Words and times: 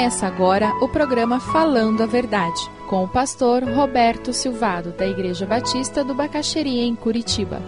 Começa 0.00 0.26
agora 0.26 0.74
o 0.82 0.88
programa 0.88 1.38
Falando 1.38 2.02
a 2.02 2.06
Verdade, 2.06 2.58
com 2.88 3.04
o 3.04 3.08
pastor 3.08 3.62
Roberto 3.62 4.32
Silvado, 4.32 4.92
da 4.92 5.06
Igreja 5.06 5.44
Batista 5.44 6.02
do 6.02 6.14
Bacaxeria, 6.14 6.84
em 6.84 6.96
Curitiba. 6.96 7.60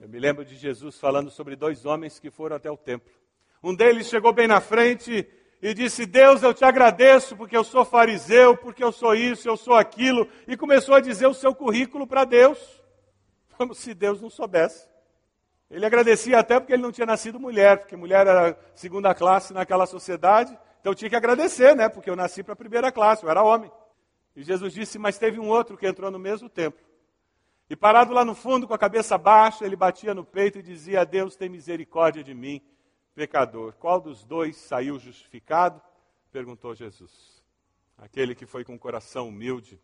Eu 0.00 0.08
me 0.08 0.18
lembro 0.18 0.46
de 0.46 0.56
Jesus 0.56 0.98
falando 0.98 1.30
sobre 1.30 1.54
dois 1.56 1.84
homens 1.84 2.18
que 2.18 2.30
foram 2.30 2.56
até 2.56 2.70
o 2.70 2.76
templo. 2.78 3.12
Um 3.62 3.74
deles 3.74 4.08
chegou 4.08 4.32
bem 4.32 4.48
na 4.48 4.62
frente 4.62 5.28
e 5.64 5.72
disse: 5.72 6.04
Deus, 6.04 6.42
eu 6.42 6.52
te 6.52 6.62
agradeço 6.62 7.34
porque 7.34 7.56
eu 7.56 7.64
sou 7.64 7.86
fariseu, 7.86 8.54
porque 8.54 8.84
eu 8.84 8.92
sou 8.92 9.14
isso, 9.14 9.48
eu 9.48 9.56
sou 9.56 9.72
aquilo, 9.72 10.28
e 10.46 10.58
começou 10.58 10.94
a 10.94 11.00
dizer 11.00 11.26
o 11.26 11.32
seu 11.32 11.54
currículo 11.54 12.06
para 12.06 12.26
Deus, 12.26 12.58
como 13.56 13.74
se 13.74 13.94
Deus 13.94 14.20
não 14.20 14.28
soubesse. 14.28 14.86
Ele 15.70 15.86
agradecia 15.86 16.38
até 16.38 16.60
porque 16.60 16.74
ele 16.74 16.82
não 16.82 16.92
tinha 16.92 17.06
nascido 17.06 17.40
mulher, 17.40 17.78
porque 17.78 17.96
mulher 17.96 18.26
era 18.26 18.54
segunda 18.74 19.14
classe 19.14 19.54
naquela 19.54 19.86
sociedade, 19.86 20.56
então 20.82 20.94
tinha 20.94 21.08
que 21.08 21.16
agradecer, 21.16 21.74
né? 21.74 21.88
Porque 21.88 22.10
eu 22.10 22.14
nasci 22.14 22.42
para 22.42 22.52
a 22.52 22.56
primeira 22.56 22.92
classe, 22.92 23.24
eu 23.24 23.30
era 23.30 23.42
homem. 23.42 23.72
E 24.36 24.42
Jesus 24.42 24.74
disse: 24.74 24.98
Mas 24.98 25.16
teve 25.16 25.40
um 25.40 25.48
outro 25.48 25.78
que 25.78 25.86
entrou 25.86 26.10
no 26.10 26.18
mesmo 26.18 26.46
templo. 26.46 26.84
E 27.70 27.74
parado 27.74 28.12
lá 28.12 28.22
no 28.22 28.34
fundo, 28.34 28.68
com 28.68 28.74
a 28.74 28.78
cabeça 28.78 29.16
baixa, 29.16 29.64
ele 29.64 29.76
batia 29.76 30.12
no 30.12 30.26
peito 30.26 30.58
e 30.58 30.62
dizia: 30.62 31.06
Deus 31.06 31.36
tem 31.36 31.48
misericórdia 31.48 32.22
de 32.22 32.34
mim 32.34 32.60
pecador. 33.14 33.74
Qual 33.74 34.00
dos 34.00 34.24
dois 34.24 34.56
saiu 34.56 34.98
justificado? 34.98 35.80
Perguntou 36.32 36.74
Jesus. 36.74 37.42
Aquele 37.96 38.34
que 38.34 38.44
foi 38.44 38.64
com 38.64 38.74
o 38.74 38.78
coração 38.78 39.28
humilde, 39.28 39.80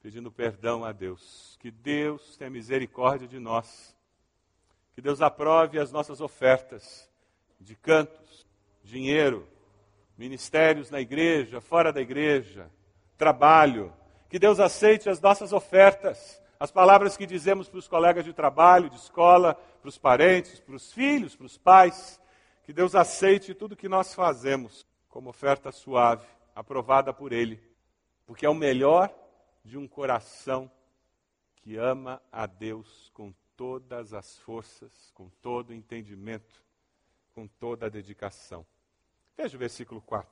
pedindo 0.00 0.30
perdão 0.30 0.84
a 0.84 0.92
Deus. 0.92 1.56
Que 1.60 1.70
Deus 1.70 2.36
tenha 2.36 2.50
misericórdia 2.50 3.26
de 3.26 3.38
nós. 3.38 3.96
Que 4.94 5.02
Deus 5.02 5.20
aprove 5.20 5.78
as 5.78 5.90
nossas 5.90 6.20
ofertas 6.20 7.10
de 7.60 7.74
cantos, 7.74 8.46
dinheiro, 8.84 9.46
ministérios 10.16 10.90
na 10.90 11.00
igreja, 11.00 11.60
fora 11.60 11.92
da 11.92 12.00
igreja, 12.00 12.70
trabalho. 13.16 13.92
Que 14.28 14.38
Deus 14.38 14.60
aceite 14.60 15.08
as 15.08 15.20
nossas 15.20 15.52
ofertas, 15.52 16.40
as 16.60 16.70
palavras 16.70 17.16
que 17.16 17.26
dizemos 17.26 17.68
para 17.68 17.78
os 17.78 17.88
colegas 17.88 18.24
de 18.24 18.32
trabalho, 18.32 18.90
de 18.90 18.96
escola, 18.96 19.54
para 19.54 19.88
os 19.88 19.98
parentes, 19.98 20.60
para 20.60 20.74
os 20.74 20.92
filhos, 20.92 21.34
para 21.34 21.46
os 21.46 21.58
pais 21.58 22.17
que 22.68 22.72
Deus 22.74 22.94
aceite 22.94 23.54
tudo 23.54 23.74
que 23.74 23.88
nós 23.88 24.12
fazemos 24.12 24.86
como 25.08 25.30
oferta 25.30 25.72
suave, 25.72 26.26
aprovada 26.54 27.14
por 27.14 27.32
Ele, 27.32 27.58
porque 28.26 28.44
é 28.44 28.48
o 28.50 28.54
melhor 28.54 29.10
de 29.64 29.78
um 29.78 29.88
coração 29.88 30.70
que 31.56 31.78
ama 31.78 32.20
a 32.30 32.44
Deus 32.44 33.10
com 33.14 33.32
todas 33.56 34.12
as 34.12 34.36
forças, 34.40 34.92
com 35.14 35.30
todo 35.40 35.70
o 35.70 35.72
entendimento, 35.72 36.62
com 37.34 37.46
toda 37.46 37.86
a 37.86 37.88
dedicação. 37.88 38.66
Veja 39.34 39.56
o 39.56 39.58
versículo 39.58 40.02
4. 40.02 40.30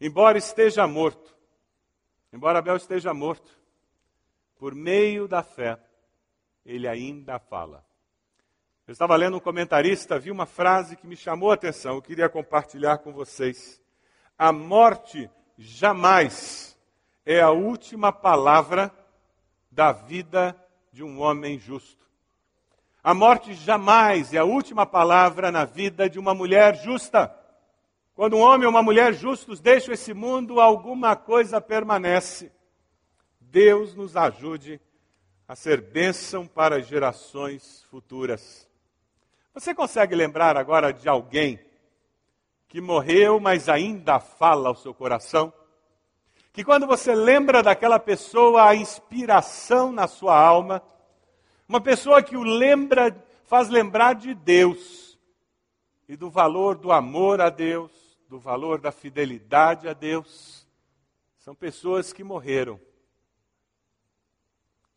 Embora 0.00 0.38
esteja 0.38 0.86
morto, 0.86 1.36
embora 2.32 2.60
Abel 2.60 2.76
esteja 2.76 3.12
morto, 3.12 3.50
por 4.54 4.72
meio 4.72 5.26
da 5.26 5.42
fé, 5.42 5.80
ele 6.64 6.86
ainda 6.86 7.40
fala. 7.40 7.84
Eu 8.86 8.92
estava 8.92 9.16
lendo 9.16 9.36
um 9.36 9.40
comentarista, 9.40 10.16
vi 10.16 10.30
uma 10.30 10.46
frase 10.46 10.94
que 10.94 11.08
me 11.08 11.16
chamou 11.16 11.50
a 11.50 11.54
atenção, 11.54 11.96
eu 11.96 12.02
queria 12.02 12.28
compartilhar 12.28 12.98
com 12.98 13.12
vocês. 13.12 13.82
A 14.38 14.52
morte 14.52 15.28
jamais 15.58 16.78
é 17.24 17.40
a 17.40 17.50
última 17.50 18.12
palavra 18.12 18.94
da 19.72 19.90
vida 19.90 20.54
de 20.92 21.02
um 21.02 21.20
homem 21.20 21.58
justo. 21.58 22.06
A 23.02 23.12
morte 23.12 23.54
jamais 23.54 24.32
é 24.32 24.38
a 24.38 24.44
última 24.44 24.86
palavra 24.86 25.50
na 25.50 25.64
vida 25.64 26.08
de 26.08 26.20
uma 26.20 26.32
mulher 26.32 26.76
justa. 26.76 27.36
Quando 28.14 28.36
um 28.36 28.40
homem 28.40 28.66
ou 28.66 28.70
uma 28.70 28.84
mulher 28.84 29.12
justos 29.14 29.58
deixam 29.58 29.92
esse 29.92 30.14
mundo, 30.14 30.60
alguma 30.60 31.16
coisa 31.16 31.60
permanece. 31.60 32.52
Deus 33.40 33.96
nos 33.96 34.16
ajude 34.16 34.80
a 35.48 35.56
ser 35.56 35.80
bênção 35.80 36.46
para 36.46 36.80
gerações 36.80 37.82
futuras. 37.90 38.66
Você 39.56 39.74
consegue 39.74 40.14
lembrar 40.14 40.54
agora 40.54 40.92
de 40.92 41.08
alguém 41.08 41.58
que 42.68 42.78
morreu, 42.78 43.40
mas 43.40 43.70
ainda 43.70 44.20
fala 44.20 44.68
ao 44.68 44.74
seu 44.74 44.92
coração? 44.92 45.50
Que 46.52 46.62
quando 46.62 46.86
você 46.86 47.14
lembra 47.14 47.62
daquela 47.62 47.98
pessoa, 47.98 48.68
a 48.68 48.74
inspiração 48.74 49.90
na 49.90 50.06
sua 50.06 50.38
alma, 50.38 50.82
uma 51.66 51.80
pessoa 51.80 52.22
que 52.22 52.36
o 52.36 52.42
lembra, 52.42 53.16
faz 53.46 53.70
lembrar 53.70 54.14
de 54.14 54.34
Deus 54.34 55.18
e 56.06 56.18
do 56.18 56.28
valor 56.28 56.76
do 56.76 56.92
amor 56.92 57.40
a 57.40 57.48
Deus, 57.48 57.90
do 58.28 58.38
valor 58.38 58.78
da 58.78 58.92
fidelidade 58.92 59.88
a 59.88 59.94
Deus. 59.94 60.66
São 61.38 61.54
pessoas 61.54 62.12
que 62.12 62.22
morreram. 62.22 62.78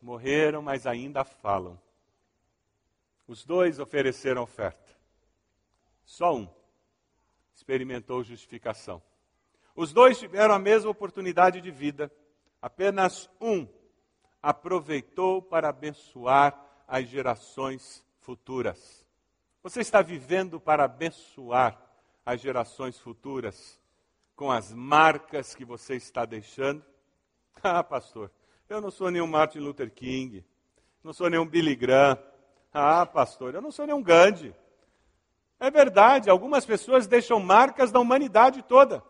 Morreram, 0.02 0.60
mas 0.60 0.86
ainda 0.86 1.24
falam. 1.24 1.80
Os 3.30 3.44
dois 3.44 3.78
ofereceram 3.78 4.42
oferta. 4.42 4.92
Só 6.04 6.34
um 6.34 6.48
experimentou 7.54 8.24
justificação. 8.24 9.00
Os 9.72 9.92
dois 9.92 10.18
tiveram 10.18 10.52
a 10.52 10.58
mesma 10.58 10.90
oportunidade 10.90 11.60
de 11.60 11.70
vida. 11.70 12.10
Apenas 12.60 13.30
um 13.40 13.68
aproveitou 14.42 15.40
para 15.40 15.68
abençoar 15.68 16.60
as 16.88 17.06
gerações 17.06 18.04
futuras. 18.18 19.06
Você 19.62 19.80
está 19.80 20.02
vivendo 20.02 20.58
para 20.58 20.82
abençoar 20.82 21.80
as 22.26 22.40
gerações 22.40 22.98
futuras 22.98 23.78
com 24.34 24.50
as 24.50 24.72
marcas 24.72 25.54
que 25.54 25.64
você 25.64 25.94
está 25.94 26.24
deixando? 26.24 26.84
Ah, 27.62 27.84
pastor, 27.84 28.32
eu 28.68 28.80
não 28.80 28.90
sou 28.90 29.08
nenhum 29.08 29.26
Martin 29.26 29.58
Luther 29.58 29.92
King, 29.92 30.42
não 31.04 31.12
sou 31.12 31.28
nenhum 31.28 31.46
Billy 31.46 31.76
Graham, 31.76 32.18
ah, 32.72 33.04
pastor, 33.04 33.54
eu 33.54 33.60
não 33.60 33.72
sou 33.72 33.86
nenhum 33.86 34.02
Gandhi. 34.02 34.54
É 35.58 35.70
verdade, 35.70 36.30
algumas 36.30 36.64
pessoas 36.64 37.06
deixam 37.06 37.38
marcas 37.40 37.92
da 37.92 38.00
humanidade 38.00 38.62
toda. 38.62 39.02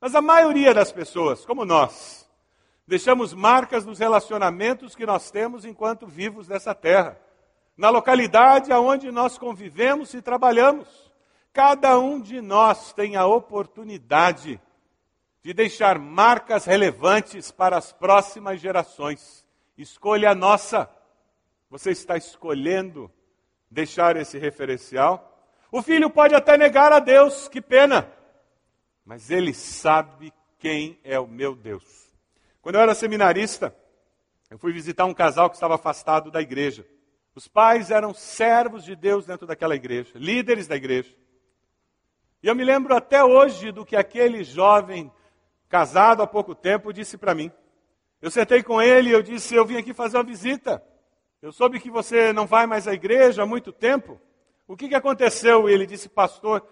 Mas 0.00 0.14
a 0.14 0.20
maioria 0.20 0.72
das 0.72 0.92
pessoas, 0.92 1.44
como 1.44 1.64
nós, 1.64 2.28
deixamos 2.86 3.34
marcas 3.34 3.84
nos 3.84 3.98
relacionamentos 3.98 4.94
que 4.94 5.04
nós 5.04 5.30
temos 5.30 5.64
enquanto 5.64 6.06
vivos 6.06 6.46
nessa 6.46 6.74
terra, 6.74 7.18
na 7.76 7.90
localidade 7.90 8.72
aonde 8.72 9.10
nós 9.10 9.36
convivemos 9.36 10.14
e 10.14 10.22
trabalhamos. 10.22 10.88
Cada 11.52 11.98
um 11.98 12.20
de 12.20 12.40
nós 12.40 12.92
tem 12.92 13.16
a 13.16 13.26
oportunidade 13.26 14.60
de 15.42 15.52
deixar 15.52 15.98
marcas 15.98 16.64
relevantes 16.64 17.50
para 17.50 17.76
as 17.76 17.92
próximas 17.92 18.60
gerações. 18.60 19.44
Escolha 19.76 20.30
a 20.30 20.34
nossa. 20.34 20.88
Você 21.70 21.90
está 21.90 22.16
escolhendo 22.16 23.10
deixar 23.70 24.16
esse 24.16 24.38
referencial? 24.38 25.24
O 25.70 25.82
filho 25.82 26.08
pode 26.08 26.34
até 26.34 26.56
negar 26.56 26.92
a 26.92 26.98
Deus, 26.98 27.46
que 27.48 27.60
pena, 27.60 28.10
mas 29.04 29.30
ele 29.30 29.52
sabe 29.52 30.32
quem 30.58 30.98
é 31.04 31.20
o 31.20 31.26
meu 31.26 31.54
Deus. 31.54 31.84
Quando 32.62 32.76
eu 32.76 32.80
era 32.80 32.94
seminarista, 32.94 33.74
eu 34.50 34.58
fui 34.58 34.72
visitar 34.72 35.04
um 35.04 35.12
casal 35.12 35.50
que 35.50 35.56
estava 35.56 35.74
afastado 35.74 36.30
da 36.30 36.40
igreja. 36.40 36.86
Os 37.34 37.46
pais 37.46 37.90
eram 37.90 38.14
servos 38.14 38.82
de 38.82 38.96
Deus 38.96 39.26
dentro 39.26 39.46
daquela 39.46 39.76
igreja, 39.76 40.12
líderes 40.14 40.66
da 40.66 40.74
igreja. 40.74 41.14
E 42.42 42.48
eu 42.48 42.54
me 42.54 42.64
lembro 42.64 42.94
até 42.94 43.22
hoje 43.22 43.70
do 43.70 43.84
que 43.84 43.94
aquele 43.94 44.42
jovem, 44.42 45.12
casado 45.68 46.22
há 46.22 46.26
pouco 46.26 46.54
tempo, 46.54 46.92
disse 46.92 47.18
para 47.18 47.34
mim. 47.34 47.52
Eu 48.22 48.30
sentei 48.30 48.62
com 48.62 48.80
ele 48.80 49.10
e 49.10 49.12
eu 49.12 49.22
disse: 49.22 49.54
Eu 49.54 49.66
vim 49.66 49.76
aqui 49.76 49.92
fazer 49.92 50.16
uma 50.16 50.24
visita. 50.24 50.82
Eu 51.40 51.52
soube 51.52 51.78
que 51.78 51.90
você 51.90 52.32
não 52.32 52.46
vai 52.46 52.66
mais 52.66 52.88
à 52.88 52.92
igreja 52.92 53.44
há 53.44 53.46
muito 53.46 53.72
tempo. 53.72 54.20
O 54.66 54.76
que, 54.76 54.88
que 54.88 54.94
aconteceu? 54.94 55.68
Ele 55.68 55.86
disse, 55.86 56.08
pastor, 56.08 56.66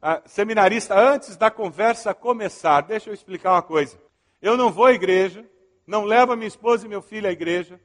ah, 0.00 0.22
seminarista, 0.24 0.96
antes 0.96 1.36
da 1.36 1.50
conversa 1.50 2.14
começar, 2.14 2.82
deixa 2.82 3.10
eu 3.10 3.14
explicar 3.14 3.52
uma 3.52 3.62
coisa. 3.62 4.00
Eu 4.40 4.56
não 4.56 4.70
vou 4.70 4.86
à 4.86 4.92
igreja, 4.92 5.44
não 5.86 6.04
levo 6.04 6.32
a 6.32 6.36
minha 6.36 6.46
esposa 6.46 6.86
e 6.86 6.88
meu 6.88 7.02
filho 7.02 7.28
à 7.28 7.32
igreja, 7.32 7.80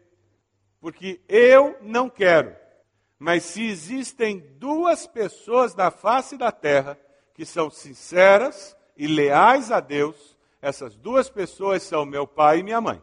porque 0.80 1.20
eu 1.28 1.78
não 1.82 2.10
quero. 2.10 2.56
Mas 3.18 3.44
se 3.44 3.66
existem 3.66 4.40
duas 4.58 5.08
pessoas 5.08 5.76
na 5.76 5.90
face 5.90 6.38
da 6.38 6.52
terra 6.52 6.98
que 7.34 7.46
são 7.46 7.70
sinceras 7.70 8.78
e 8.96 9.08
leais 9.08 9.72
a 9.72 9.80
Deus, 9.80 10.38
essas 10.62 10.96
duas 10.96 11.30
pessoas 11.30 11.84
são 11.84 12.06
meu 12.06 12.28
pai 12.28 12.60
e 12.60 12.64
minha 12.64 12.80
mãe. 12.80 13.02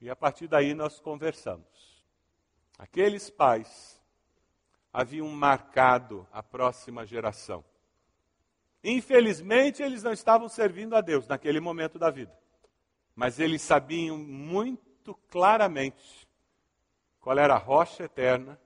E 0.00 0.10
a 0.10 0.14
partir 0.14 0.46
daí 0.46 0.74
nós 0.74 1.00
conversamos. 1.00 1.89
Aqueles 2.80 3.28
pais 3.28 4.00
haviam 4.90 5.28
marcado 5.28 6.26
a 6.32 6.42
próxima 6.42 7.04
geração. 7.04 7.62
Infelizmente, 8.82 9.82
eles 9.82 10.02
não 10.02 10.12
estavam 10.12 10.48
servindo 10.48 10.96
a 10.96 11.02
Deus 11.02 11.28
naquele 11.28 11.60
momento 11.60 11.98
da 11.98 12.10
vida. 12.10 12.34
Mas 13.14 13.38
eles 13.38 13.60
sabiam 13.60 14.16
muito 14.16 15.14
claramente 15.28 16.26
qual 17.20 17.38
era 17.38 17.52
a 17.52 17.58
rocha 17.58 18.04
eterna 18.04 18.58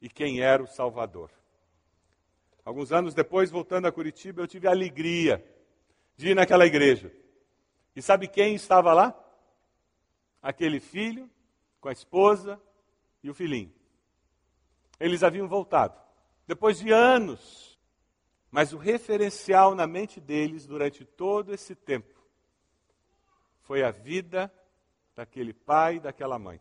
e 0.00 0.08
quem 0.08 0.40
era 0.40 0.62
o 0.62 0.68
Salvador. 0.68 1.28
Alguns 2.64 2.92
anos 2.92 3.12
depois, 3.12 3.50
voltando 3.50 3.88
a 3.88 3.92
Curitiba, 3.92 4.40
eu 4.40 4.46
tive 4.46 4.68
a 4.68 4.70
alegria 4.70 5.44
de 6.16 6.28
ir 6.28 6.36
naquela 6.36 6.64
igreja. 6.64 7.12
E 7.96 8.00
sabe 8.00 8.28
quem 8.28 8.54
estava 8.54 8.92
lá? 8.92 9.12
Aquele 10.40 10.78
filho 10.78 11.28
com 11.80 11.88
a 11.88 11.92
esposa 11.92 12.62
e 13.22 13.30
o 13.30 13.34
filhinho. 13.34 13.72
Eles 14.98 15.22
haviam 15.22 15.48
voltado, 15.48 15.98
depois 16.46 16.78
de 16.78 16.90
anos. 16.90 17.78
Mas 18.50 18.72
o 18.72 18.76
referencial 18.76 19.74
na 19.74 19.86
mente 19.86 20.20
deles 20.20 20.66
durante 20.66 21.04
todo 21.04 21.54
esse 21.54 21.74
tempo 21.74 22.20
foi 23.62 23.82
a 23.82 23.90
vida 23.90 24.52
daquele 25.14 25.54
pai 25.54 25.96
e 25.96 26.00
daquela 26.00 26.38
mãe. 26.38 26.60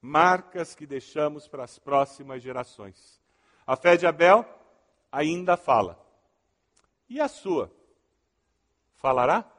Marcas 0.00 0.74
que 0.74 0.86
deixamos 0.86 1.48
para 1.48 1.64
as 1.64 1.78
próximas 1.78 2.42
gerações. 2.42 3.20
A 3.66 3.76
fé 3.76 3.96
de 3.96 4.06
Abel 4.06 4.44
ainda 5.10 5.56
fala. 5.56 5.98
E 7.08 7.20
a 7.20 7.28
sua? 7.28 7.72
Falará? 8.96 9.50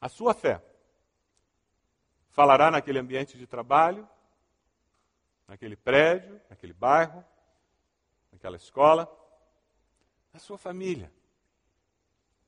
A 0.00 0.08
sua 0.08 0.34
fé 0.34 0.60
falará 2.30 2.70
naquele 2.70 2.98
ambiente 2.98 3.36
de 3.36 3.46
trabalho, 3.46 4.08
naquele 5.50 5.74
prédio, 5.74 6.40
naquele 6.48 6.72
bairro, 6.72 7.24
naquela 8.30 8.54
escola, 8.54 9.10
na 10.32 10.38
sua 10.38 10.56
família. 10.56 11.12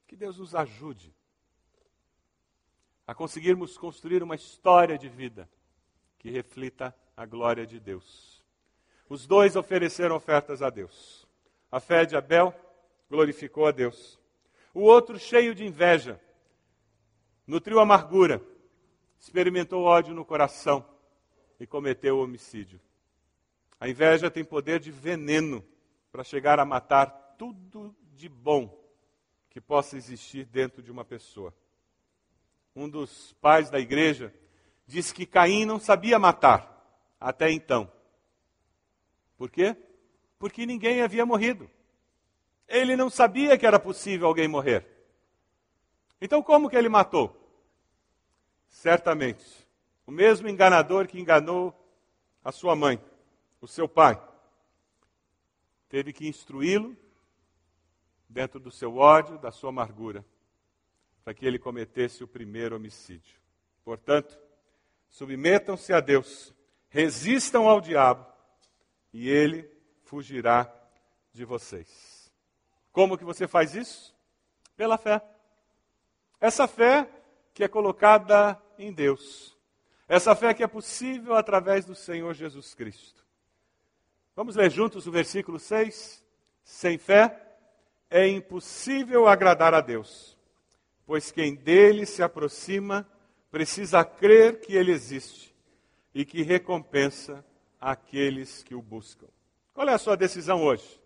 Que 0.06 0.14
Deus 0.14 0.38
nos 0.38 0.54
ajude 0.54 1.12
a 3.04 3.12
conseguirmos 3.12 3.76
construir 3.76 4.22
uma 4.22 4.36
história 4.36 4.96
de 4.96 5.08
vida 5.08 5.50
que 6.16 6.30
reflita 6.30 6.96
a 7.16 7.26
glória 7.26 7.66
de 7.66 7.80
Deus. 7.80 8.40
Os 9.08 9.26
dois 9.26 9.56
ofereceram 9.56 10.14
ofertas 10.14 10.62
a 10.62 10.70
Deus. 10.70 11.26
A 11.72 11.80
fé 11.80 12.06
de 12.06 12.14
Abel 12.14 12.54
glorificou 13.10 13.66
a 13.66 13.72
Deus. 13.72 14.16
O 14.72 14.82
outro, 14.82 15.18
cheio 15.18 15.56
de 15.56 15.66
inveja, 15.66 16.20
nutriu 17.48 17.80
amargura, 17.80 18.40
experimentou 19.18 19.82
ódio 19.82 20.14
no 20.14 20.24
coração 20.24 20.86
e 21.58 21.66
cometeu 21.66 22.20
homicídio. 22.20 22.80
A 23.82 23.88
inveja 23.88 24.30
tem 24.30 24.44
poder 24.44 24.78
de 24.78 24.92
veneno 24.92 25.60
para 26.12 26.22
chegar 26.22 26.60
a 26.60 26.64
matar 26.64 27.06
tudo 27.36 27.92
de 28.12 28.28
bom 28.28 28.80
que 29.50 29.60
possa 29.60 29.96
existir 29.96 30.44
dentro 30.44 30.80
de 30.80 30.92
uma 30.92 31.04
pessoa. 31.04 31.52
Um 32.76 32.88
dos 32.88 33.32
pais 33.40 33.70
da 33.70 33.80
igreja 33.80 34.32
disse 34.86 35.12
que 35.12 35.26
Caim 35.26 35.64
não 35.64 35.80
sabia 35.80 36.16
matar 36.16 37.02
até 37.18 37.50
então. 37.50 37.90
Por 39.36 39.50
quê? 39.50 39.76
Porque 40.38 40.64
ninguém 40.64 41.02
havia 41.02 41.26
morrido. 41.26 41.68
Ele 42.68 42.94
não 42.94 43.10
sabia 43.10 43.58
que 43.58 43.66
era 43.66 43.80
possível 43.80 44.28
alguém 44.28 44.46
morrer. 44.46 44.86
Então, 46.20 46.40
como 46.40 46.70
que 46.70 46.76
ele 46.76 46.88
matou? 46.88 47.36
Certamente, 48.68 49.44
o 50.06 50.12
mesmo 50.12 50.48
enganador 50.48 51.08
que 51.08 51.18
enganou 51.18 51.76
a 52.44 52.52
sua 52.52 52.76
mãe, 52.76 53.02
o 53.62 53.68
seu 53.68 53.88
pai, 53.88 54.20
teve 55.88 56.12
que 56.12 56.26
instruí-lo 56.26 56.96
dentro 58.28 58.58
do 58.58 58.72
seu 58.72 58.96
ódio, 58.96 59.38
da 59.38 59.52
sua 59.52 59.70
amargura, 59.70 60.24
para 61.22 61.32
que 61.32 61.46
ele 61.46 61.60
cometesse 61.60 62.24
o 62.24 62.28
primeiro 62.28 62.74
homicídio. 62.74 63.40
Portanto, 63.84 64.36
submetam-se 65.08 65.92
a 65.92 66.00
Deus, 66.00 66.52
resistam 66.88 67.68
ao 67.68 67.80
diabo, 67.80 68.26
e 69.12 69.28
ele 69.28 69.70
fugirá 70.02 70.74
de 71.32 71.44
vocês. 71.44 72.32
Como 72.90 73.16
que 73.16 73.24
você 73.24 73.46
faz 73.46 73.76
isso? 73.76 74.12
Pela 74.76 74.98
fé. 74.98 75.22
Essa 76.40 76.66
fé 76.66 77.08
que 77.54 77.62
é 77.62 77.68
colocada 77.68 78.60
em 78.76 78.92
Deus. 78.92 79.56
Essa 80.08 80.34
fé 80.34 80.52
que 80.52 80.64
é 80.64 80.66
possível 80.66 81.36
através 81.36 81.84
do 81.84 81.94
Senhor 81.94 82.34
Jesus 82.34 82.74
Cristo. 82.74 83.21
Vamos 84.34 84.56
ler 84.56 84.70
juntos 84.70 85.06
o 85.06 85.10
versículo 85.10 85.58
6? 85.58 86.24
Sem 86.64 86.96
fé 86.96 87.38
é 88.08 88.26
impossível 88.26 89.26
agradar 89.28 89.74
a 89.74 89.80
Deus, 89.80 90.38
pois 91.04 91.30
quem 91.30 91.54
dele 91.54 92.06
se 92.06 92.22
aproxima 92.22 93.06
precisa 93.50 94.02
crer 94.04 94.60
que 94.60 94.74
ele 94.74 94.90
existe 94.90 95.54
e 96.14 96.24
que 96.24 96.42
recompensa 96.42 97.44
aqueles 97.78 98.62
que 98.62 98.74
o 98.74 98.80
buscam. 98.80 99.26
Qual 99.74 99.86
é 99.86 99.92
a 99.92 99.98
sua 99.98 100.16
decisão 100.16 100.62
hoje? 100.62 100.98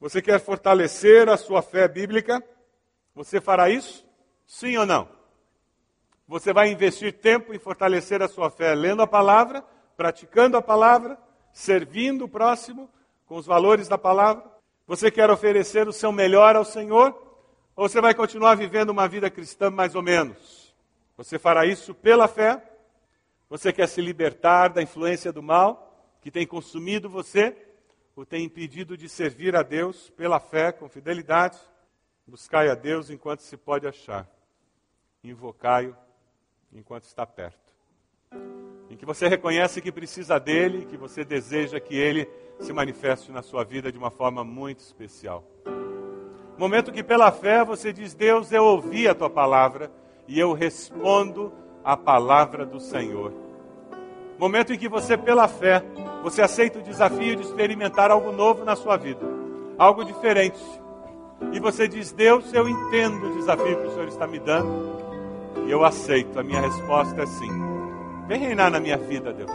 Você 0.00 0.22
quer 0.22 0.40
fortalecer 0.40 1.28
a 1.28 1.36
sua 1.36 1.60
fé 1.60 1.86
bíblica? 1.86 2.42
Você 3.14 3.42
fará 3.42 3.68
isso? 3.68 4.06
Sim 4.46 4.78
ou 4.78 4.86
não? 4.86 5.06
Você 6.26 6.50
vai 6.50 6.70
investir 6.70 7.12
tempo 7.12 7.52
em 7.52 7.58
fortalecer 7.58 8.22
a 8.22 8.28
sua 8.28 8.50
fé 8.50 8.74
lendo 8.74 9.02
a 9.02 9.06
palavra, 9.06 9.62
praticando 9.96 10.56
a 10.56 10.62
palavra, 10.62 11.18
servindo 11.52 12.24
o 12.24 12.28
próximo 12.28 12.88
com 13.26 13.36
os 13.36 13.46
valores 13.46 13.88
da 13.88 13.98
palavra? 13.98 14.44
Você 14.86 15.10
quer 15.10 15.30
oferecer 15.30 15.86
o 15.88 15.92
seu 15.92 16.10
melhor 16.10 16.56
ao 16.56 16.64
Senhor? 16.64 17.16
Ou 17.74 17.88
você 17.88 18.00
vai 18.00 18.14
continuar 18.14 18.54
vivendo 18.54 18.90
uma 18.90 19.08
vida 19.08 19.30
cristã 19.30 19.70
mais 19.70 19.94
ou 19.94 20.02
menos? 20.02 20.74
Você 21.16 21.38
fará 21.38 21.64
isso 21.64 21.94
pela 21.94 22.28
fé? 22.28 22.62
Você 23.48 23.72
quer 23.72 23.86
se 23.86 24.00
libertar 24.00 24.68
da 24.68 24.82
influência 24.82 25.32
do 25.32 25.42
mal 25.42 25.88
que 26.20 26.30
tem 26.30 26.46
consumido 26.46 27.08
você? 27.08 27.56
Ou 28.14 28.26
tem 28.26 28.44
impedido 28.44 28.96
de 28.96 29.08
servir 29.08 29.56
a 29.56 29.62
Deus 29.62 30.10
pela 30.10 30.38
fé, 30.38 30.72
com 30.72 30.88
fidelidade? 30.88 31.58
Buscai 32.26 32.68
a 32.68 32.74
Deus 32.74 33.10
enquanto 33.10 33.40
se 33.40 33.56
pode 33.56 33.86
achar. 33.86 34.28
Invocai-o 35.24 35.96
enquanto 36.72 37.04
está 37.04 37.26
perto. 37.26 37.72
Em 38.92 38.96
que 38.96 39.06
você 39.06 39.26
reconhece 39.26 39.80
que 39.80 39.90
precisa 39.90 40.38
dele, 40.38 40.84
que 40.84 40.98
você 40.98 41.24
deseja 41.24 41.80
que 41.80 41.96
ele 41.96 42.28
se 42.60 42.74
manifeste 42.74 43.32
na 43.32 43.40
sua 43.40 43.64
vida 43.64 43.90
de 43.90 43.96
uma 43.96 44.10
forma 44.10 44.44
muito 44.44 44.80
especial. 44.80 45.42
Momento 46.58 46.92
que 46.92 47.02
pela 47.02 47.32
fé 47.32 47.64
você 47.64 47.90
diz: 47.90 48.12
Deus, 48.12 48.52
eu 48.52 48.62
ouvi 48.62 49.08
a 49.08 49.14
tua 49.14 49.30
palavra 49.30 49.90
e 50.28 50.38
eu 50.38 50.52
respondo 50.52 51.50
à 51.82 51.96
palavra 51.96 52.66
do 52.66 52.78
Senhor. 52.78 53.32
Momento 54.38 54.74
em 54.74 54.78
que 54.78 54.90
você 54.90 55.16
pela 55.16 55.48
fé, 55.48 55.82
você 56.22 56.42
aceita 56.42 56.78
o 56.78 56.82
desafio 56.82 57.34
de 57.36 57.44
experimentar 57.44 58.10
algo 58.10 58.30
novo 58.30 58.62
na 58.62 58.76
sua 58.76 58.98
vida, 58.98 59.24
algo 59.78 60.04
diferente. 60.04 60.60
E 61.50 61.58
você 61.58 61.88
diz: 61.88 62.12
Deus, 62.12 62.52
eu 62.52 62.68
entendo 62.68 63.30
o 63.30 63.36
desafio 63.36 63.80
que 63.80 63.86
o 63.86 63.90
Senhor 63.92 64.08
está 64.08 64.26
me 64.26 64.38
dando 64.38 65.64
e 65.66 65.70
eu 65.70 65.82
aceito. 65.82 66.38
A 66.38 66.42
minha 66.42 66.60
resposta 66.60 67.22
é 67.22 67.26
sim. 67.26 67.71
Vem 68.32 68.40
reinar 68.40 68.70
na 68.70 68.80
minha 68.80 68.96
vida, 68.96 69.30
Deus. 69.30 69.50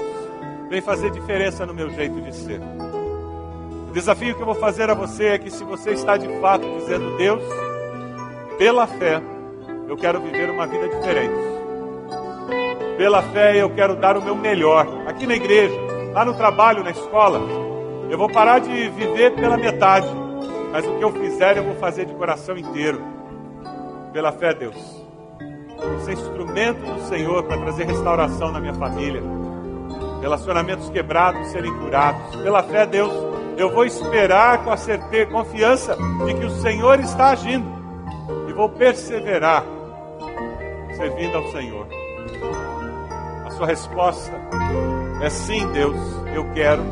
Vem 0.69 0.81
fazer 0.81 1.10
diferença 1.10 1.65
no 1.65 1.74
meu 1.74 1.89
jeito 1.89 2.22
de 2.22 2.31
ser. 2.31 2.62
O 3.89 3.91
desafio 3.91 4.36
que 4.36 4.41
eu 4.41 4.46
vou 4.46 4.53
fazer 4.53 4.88
a 4.88 4.93
você 4.93 5.29
é 5.29 5.38
que 5.39 5.50
se 5.50 5.63
você 5.63 5.93
está 5.93 6.15
de 6.15 6.27
fato 6.39 6.63
dizendo, 6.77 7.17
Deus, 7.17 7.41
pela 8.60 8.86
fé, 8.86 9.19
eu 9.88 9.98
quero 9.98 10.22
viver 10.22 10.51
uma 10.51 10.67
vida 10.67 10.88
diferente. 10.89 11.34
Pela 13.00 13.24
fé, 13.24 13.60
eu 13.60 13.72
quero 13.72 13.96
dar 13.96 14.15
o 14.15 14.22
meu 14.22 14.36
melhor. 14.36 14.88
Aqui 15.07 15.25
na 15.25 15.34
igreja, 15.34 15.75
lá 16.13 16.24
no 16.24 16.36
trabalho, 16.36 16.84
na 16.84 16.91
escola. 16.91 17.41
Eu 18.12 18.17
vou 18.19 18.29
parar 18.29 18.60
de 18.60 18.89
viver 18.89 19.34
pela 19.34 19.57
metade. 19.57 20.07
Mas 20.72 20.86
o 20.86 21.00
que 21.00 21.03
eu 21.03 21.12
fizer, 21.13 21.57
eu 21.57 21.63
vou 21.63 21.75
fazer 21.77 22.05
de 22.05 22.13
coração 22.13 22.55
inteiro. 22.55 23.01
Pela 24.13 24.31
fé, 24.31 24.53
Deus 24.53 25.06
ser 26.03 26.13
instrumento 26.13 26.79
do 26.79 27.07
Senhor 27.07 27.43
para 27.43 27.57
trazer 27.57 27.86
restauração 27.86 28.51
na 28.51 28.60
minha 28.60 28.74
família, 28.74 29.22
relacionamentos 30.22 30.89
quebrados 30.89 31.48
serem 31.48 31.74
curados. 31.79 32.36
Pela 32.38 32.63
fé, 32.63 32.86
Deus, 32.86 33.12
eu 33.57 33.72
vou 33.72 33.86
esperar 33.86 34.63
com 34.63 34.72
a 34.72 34.77
certeza, 34.77 35.31
confiança 35.31 35.98
de 36.25 36.34
que 36.34 36.46
o 36.46 36.51
Senhor 36.62 37.00
está 37.00 37.29
agindo 37.29 37.65
e 38.48 38.53
vou 38.53 38.69
perseverar 38.69 39.63
servindo 40.96 41.38
ao 41.38 41.51
Senhor. 41.51 41.88
A 43.46 43.51
sua 43.51 43.67
resposta 43.67 44.34
é 45.22 45.29
sim, 45.29 45.72
Deus, 45.72 45.98
eu 46.34 46.43
quero. 46.53 46.84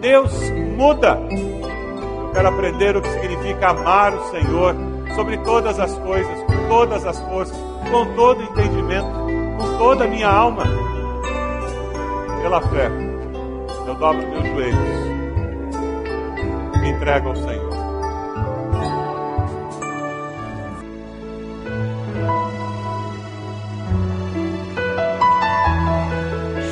Deus 0.00 0.32
muda. 0.76 1.18
Eu 1.30 2.30
quero 2.32 2.48
aprender 2.48 2.96
o 2.96 3.02
que 3.02 3.08
significa 3.08 3.70
amar 3.70 4.14
o 4.14 4.30
Senhor 4.30 4.74
sobre 5.14 5.38
todas 5.38 5.80
as 5.80 5.96
coisas, 5.98 6.45
com 6.66 6.68
todas 6.68 7.06
as 7.06 7.18
forças, 7.20 7.56
com 7.90 8.04
todo 8.14 8.40
o 8.40 8.42
entendimento, 8.42 9.08
com 9.58 9.78
toda 9.78 10.04
a 10.04 10.08
minha 10.08 10.28
alma. 10.28 10.64
Pela 12.42 12.60
fé, 12.60 12.90
eu 13.86 13.94
dobro 13.94 14.28
meus 14.28 14.46
joelhos, 14.46 14.76
me 16.80 16.90
entrego 16.90 17.28
ao 17.28 17.36
Senhor. 17.36 17.76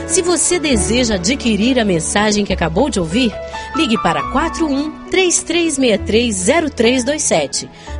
Se 0.08 0.20
você 0.22 0.58
deseja 0.60 1.16
adquirir 1.16 1.80
a 1.80 1.84
mensagem 1.84 2.44
que 2.44 2.52
acabou 2.52 2.88
de 2.88 3.00
ouvir, 3.00 3.32
ligue 3.74 4.00
para 4.00 4.22
41 4.30 5.08
33630327. 5.10 7.68